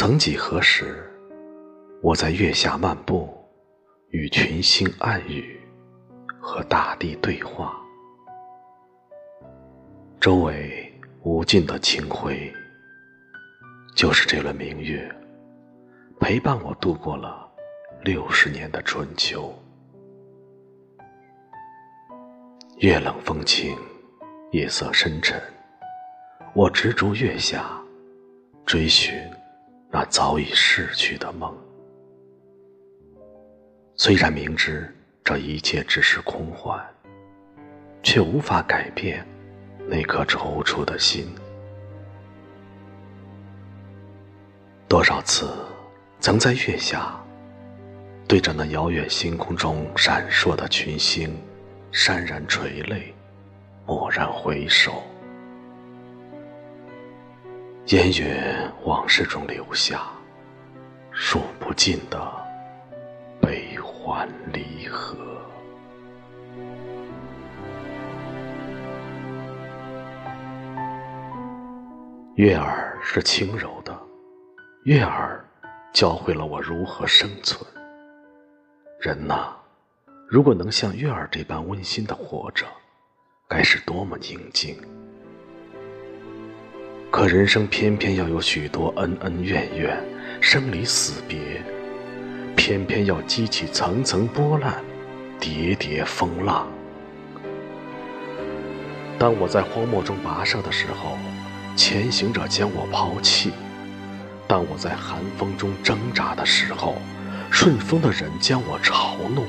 [0.00, 1.06] 曾几何时，
[2.00, 3.28] 我在月下漫步，
[4.08, 5.60] 与群星暗语，
[6.40, 7.78] 和大地对话。
[10.18, 10.90] 周围
[11.22, 12.50] 无尽的清辉，
[13.94, 15.06] 就是这轮明月，
[16.18, 17.46] 陪伴我度过了
[18.00, 19.54] 六十年的春秋。
[22.78, 23.76] 月冷风清，
[24.52, 25.38] 夜色深沉，
[26.54, 27.78] 我执着月下，
[28.64, 29.12] 追寻。
[29.92, 31.52] 那早已逝去的梦，
[33.96, 34.88] 虽然明知
[35.24, 36.80] 这一切只是空幻，
[38.00, 39.26] 却无法改变
[39.88, 41.28] 那颗踌躇的心。
[44.86, 45.52] 多少次
[46.20, 47.20] 曾在月下，
[48.28, 51.36] 对着那遥远星空中闪烁的群星，
[51.92, 53.12] 潸然垂泪，
[53.86, 55.02] 蓦然回首。
[57.90, 58.24] 烟云
[58.84, 60.02] 往事中留下
[61.10, 62.32] 数不尽的
[63.42, 65.16] 悲欢离合。
[72.36, 73.98] 月儿是轻柔的，
[74.84, 75.44] 月儿
[75.92, 77.68] 教会了我如何生存。
[79.00, 79.52] 人呐，
[80.28, 82.64] 如果能像月儿这般温馨的活着，
[83.48, 84.80] 该是多么宁静。
[87.10, 90.00] 可人生偏偏要有许多恩恩怨怨、
[90.40, 91.38] 生离死别，
[92.54, 94.76] 偏偏要激起层层波澜、
[95.40, 96.68] 叠叠风浪。
[99.18, 101.18] 当我在荒漠中跋涉的时候，
[101.74, 103.50] 前行者将我抛弃；
[104.46, 106.94] 当我在寒风中挣扎的时候，
[107.50, 109.44] 顺风的人将我嘲弄；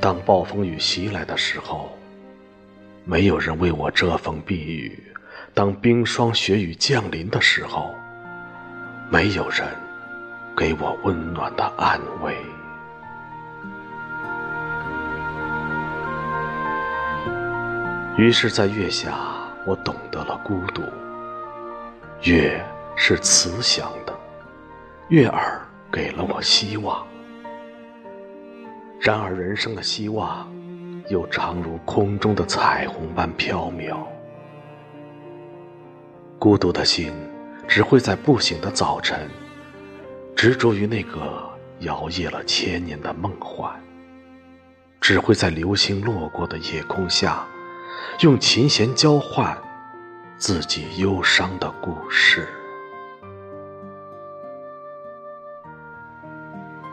[0.00, 1.96] 当暴风雨袭来的时候，
[3.04, 5.00] 没有人为我遮风避雨。
[5.58, 7.92] 当冰霜雪雨降临的时候，
[9.10, 9.66] 没有人
[10.56, 12.36] 给我温暖的安慰。
[18.16, 19.12] 于是，在月下，
[19.66, 20.80] 我懂得了孤独。
[22.22, 22.64] 月
[22.94, 24.16] 是慈祥的，
[25.08, 25.60] 月儿
[25.90, 27.04] 给了我希望。
[29.00, 30.48] 然而，人生的希望，
[31.08, 34.06] 又常如空中的彩虹般飘渺。
[36.38, 37.12] 孤独的心，
[37.66, 39.28] 只会在不醒的早晨，
[40.36, 41.50] 执着于那个
[41.80, 43.72] 摇曳了千年的梦幻；
[45.00, 47.44] 只会在流星落过的夜空下，
[48.20, 49.58] 用琴弦交换
[50.36, 52.46] 自己忧伤的故事。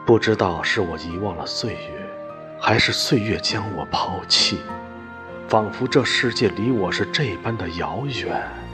[0.07, 2.09] 不知道是我遗忘了岁月，
[2.59, 4.57] 还是岁月将我抛弃，
[5.47, 8.64] 仿佛这世界离我是这般的遥远。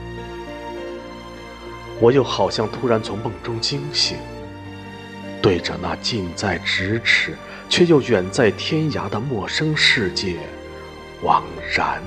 [2.02, 4.18] 我又好像突然从梦中惊醒，
[5.40, 10.36] 对着那近在咫尺却又远在天涯的陌生世界，
[11.22, 12.02] 惘然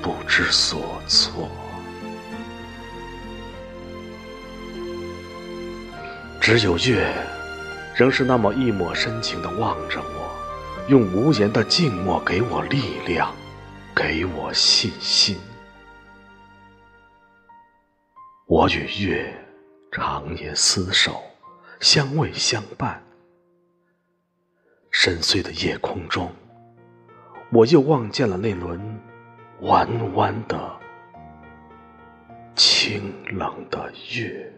[0.00, 1.50] 不知所措。
[6.40, 7.12] 只有月，
[7.96, 10.30] 仍是那么一抹深情的望着我，
[10.86, 13.34] 用无言的静默给我力量，
[13.92, 15.36] 给我信心。
[18.50, 19.30] 我与月
[19.92, 21.22] 长夜厮守，
[21.80, 22.98] 相偎相伴。
[24.90, 26.32] 深邃的夜空中，
[27.52, 28.80] 我又望见了那轮
[29.60, 30.80] 弯弯的、
[32.56, 34.50] 清冷的月。